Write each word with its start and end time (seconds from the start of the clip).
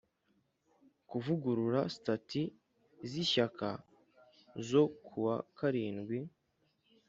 kuvugurura 1.09 1.79
Sitati 1.93 2.43
z 3.09 3.11
Ishyaka 3.23 3.69
zo 4.69 4.83
ku 5.05 5.15
wa 5.25 5.35
karindwi 5.57 6.19